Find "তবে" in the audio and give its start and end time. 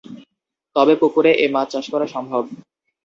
0.75-0.93